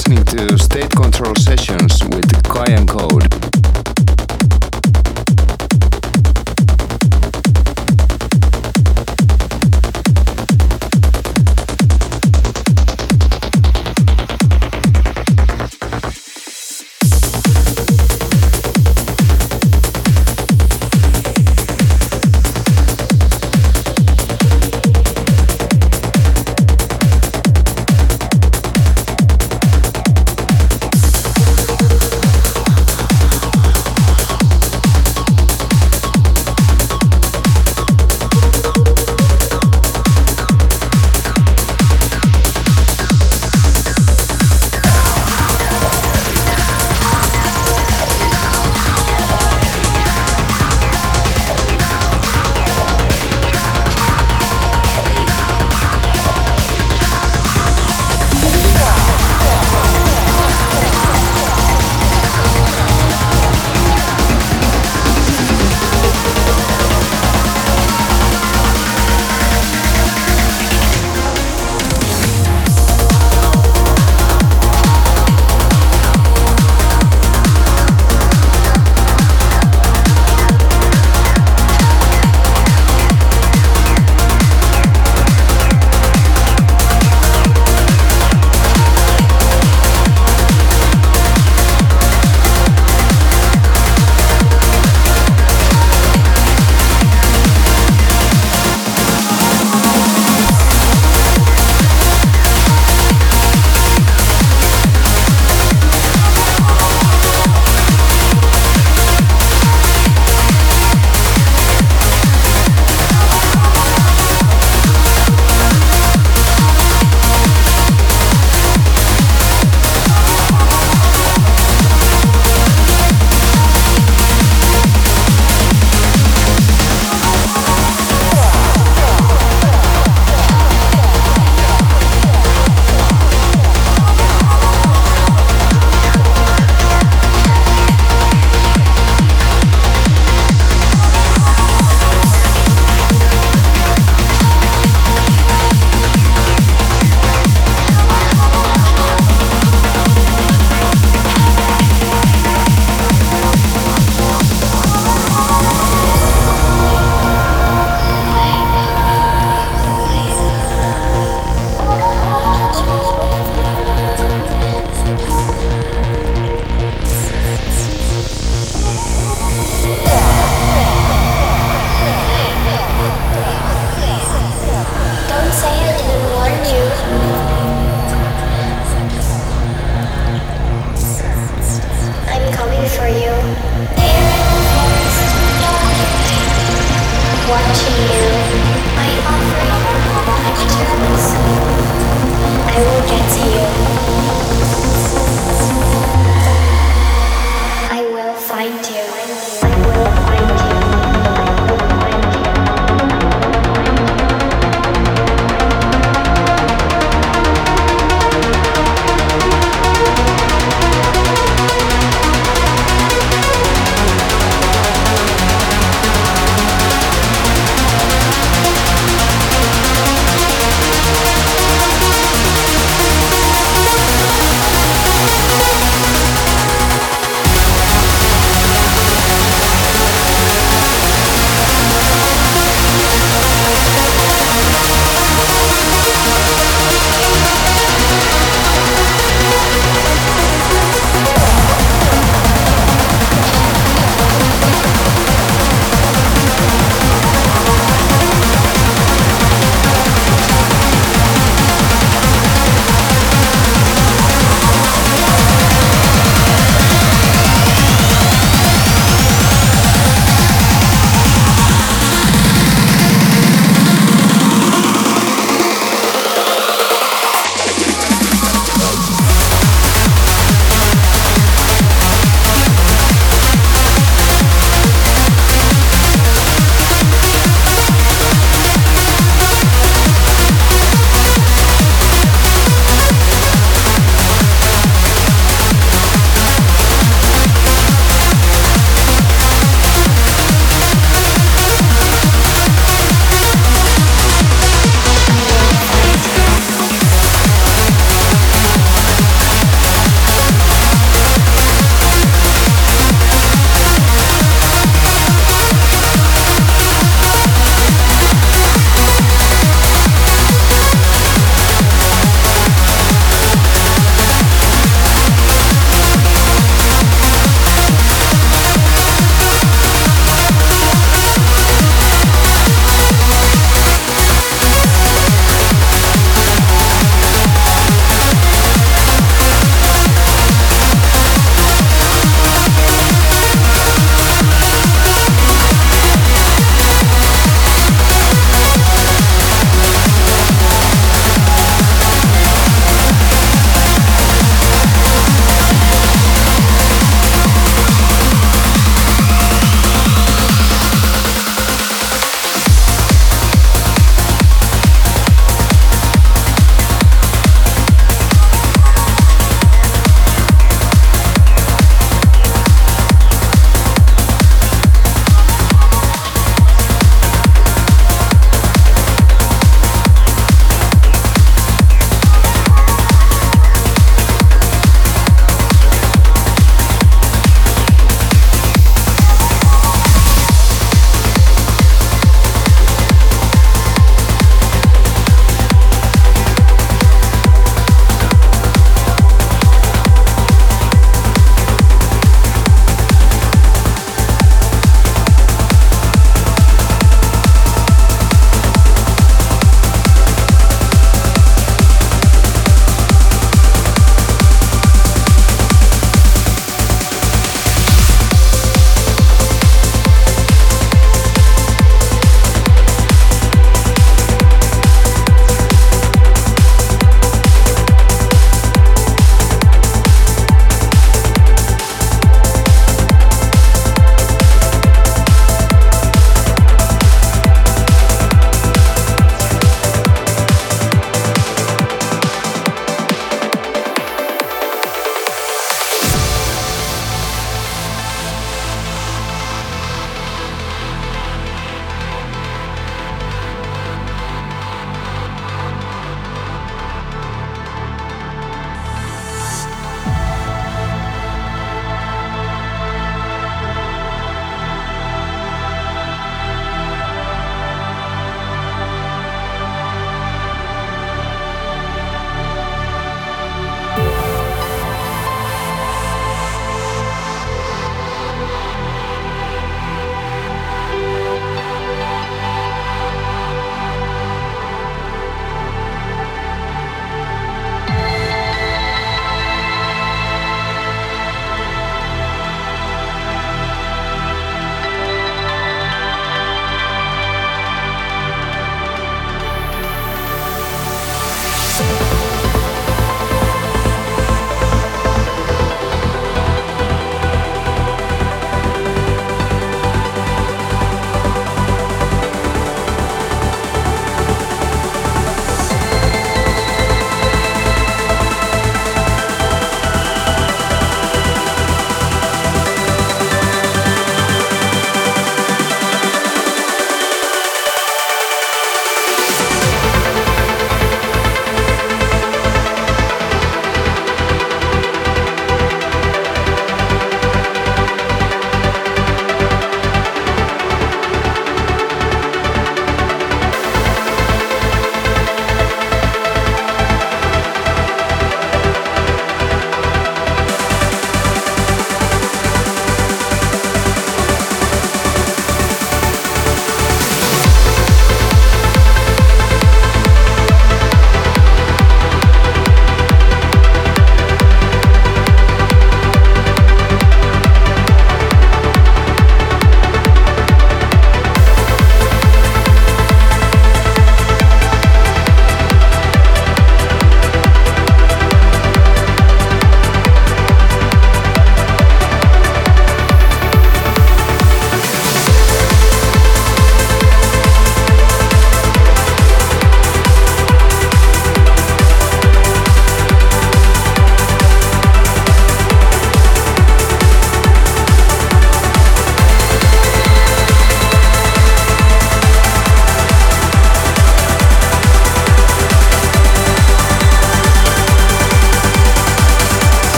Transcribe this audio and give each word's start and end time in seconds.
listening 0.00 0.24
to 0.24 0.58
State 0.58 0.90
Control 0.92 1.34
Sessions 1.34 2.02
with 2.04 2.42
Cayenne 2.44 2.86
Code. 2.86 3.39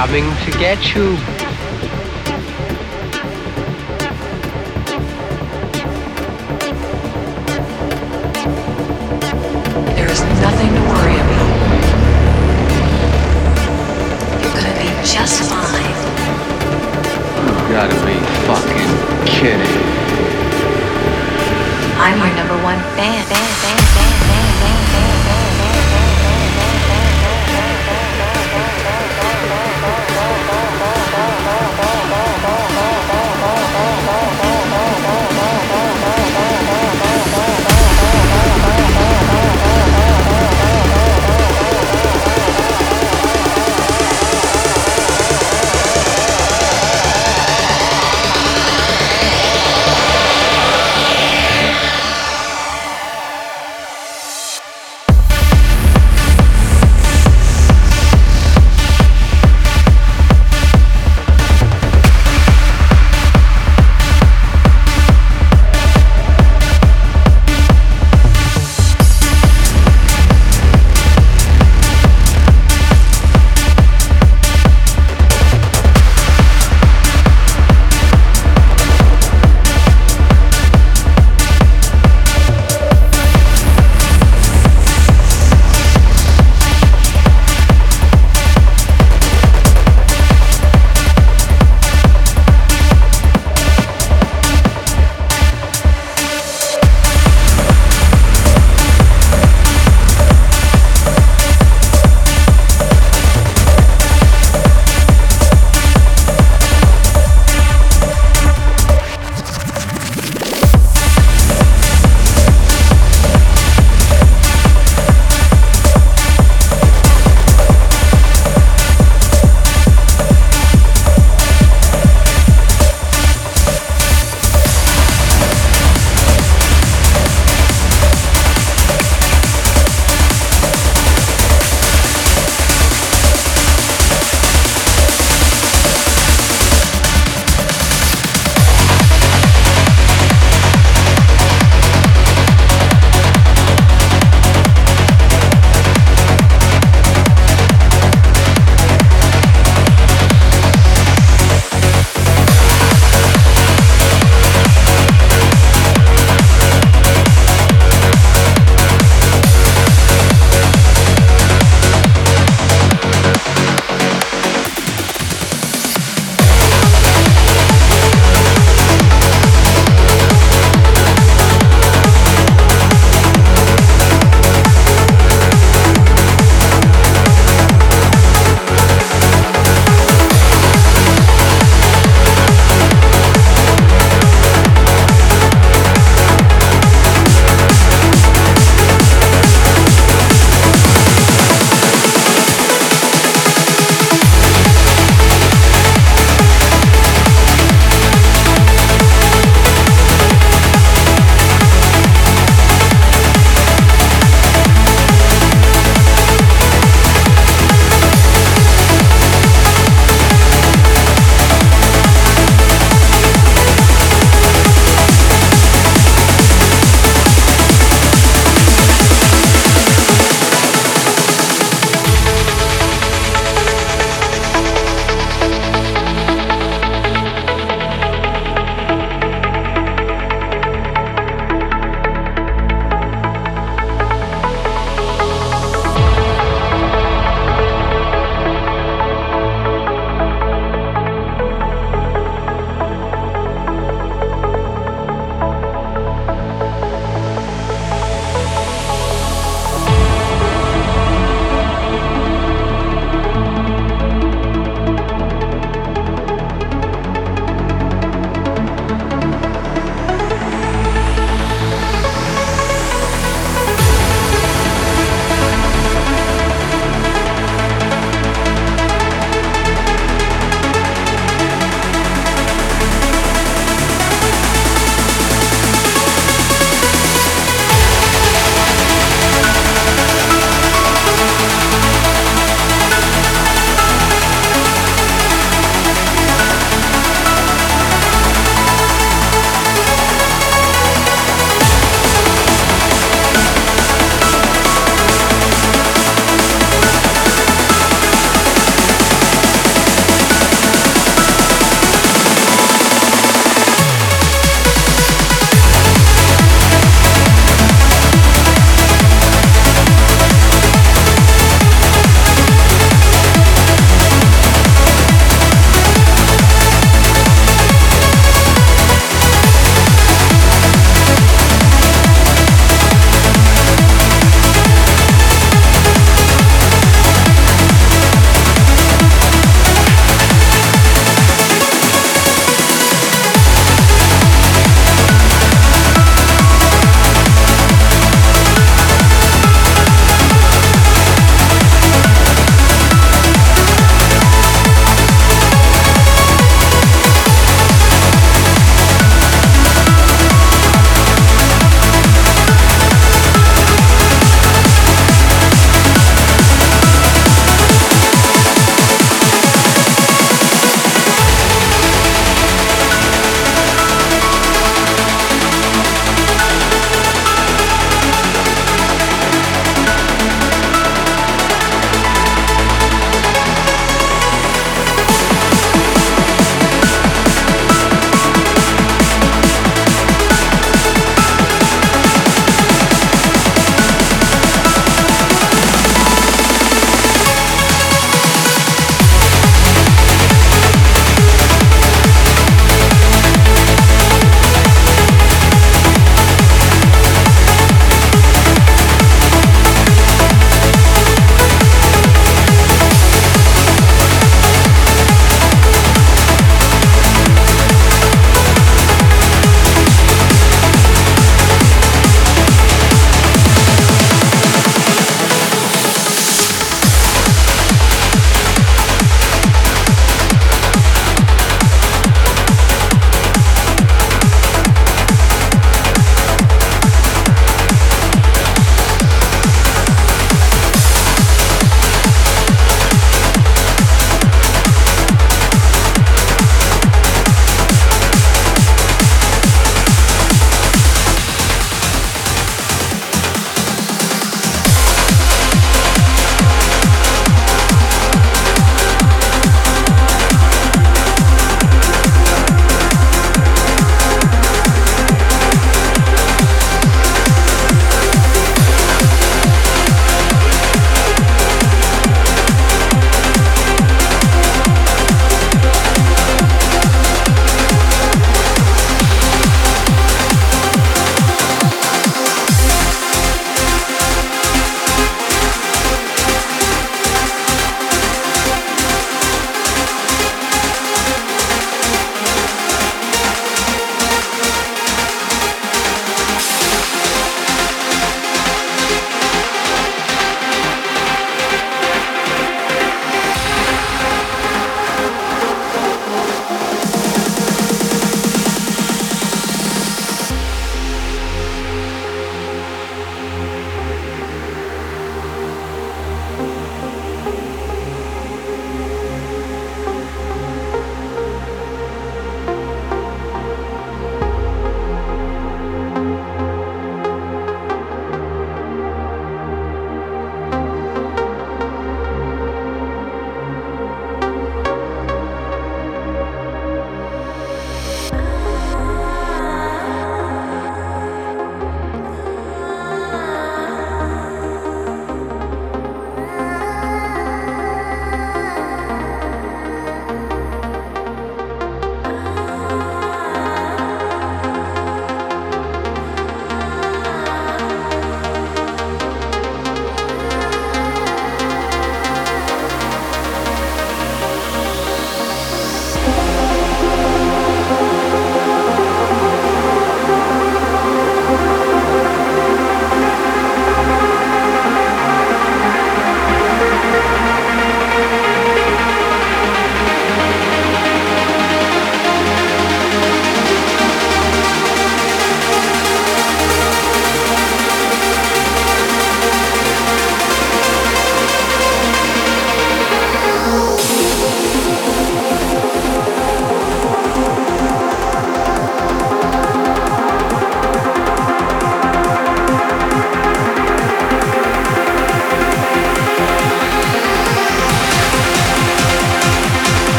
Coming 0.00 0.24
to 0.46 0.50
get 0.52 0.94
you. 0.94 1.39